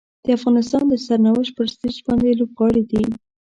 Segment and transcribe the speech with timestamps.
[0.23, 3.03] د افغانستان د سرنوشت پر سټیج باندې لوبغاړي دي.